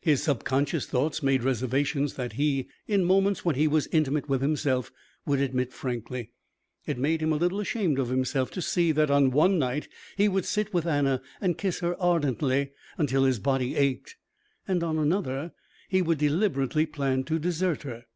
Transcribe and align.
His 0.00 0.24
subconscious 0.24 0.86
thoughts 0.86 1.22
made 1.22 1.44
reservations 1.44 2.14
that 2.14 2.32
he, 2.32 2.66
in 2.88 3.04
moments 3.04 3.44
when 3.44 3.54
he 3.54 3.68
was 3.68 3.86
intimate 3.92 4.28
with 4.28 4.42
himself, 4.42 4.90
would 5.24 5.38
admit 5.38 5.72
frankly. 5.72 6.32
It 6.84 6.98
made 6.98 7.22
him 7.22 7.32
a 7.32 7.36
little 7.36 7.60
ashamed 7.60 8.00
of 8.00 8.08
himself 8.08 8.50
to 8.50 8.60
see 8.60 8.90
that 8.90 9.08
on 9.08 9.30
one 9.30 9.56
night 9.56 9.86
he 10.16 10.26
would 10.26 10.46
sit 10.46 10.74
with 10.74 10.84
Anna 10.84 11.22
and 11.40 11.56
kiss 11.56 11.78
her 11.78 11.94
ardently 12.02 12.72
until 12.96 13.22
his 13.22 13.38
body 13.38 13.76
ached, 13.76 14.16
and 14.66 14.82
on 14.82 14.98
another 14.98 15.52
he 15.88 16.02
would 16.02 16.18
deliberately 16.18 16.84
plan 16.84 17.22
to 17.22 17.38
desert 17.38 17.84
her. 17.84 18.06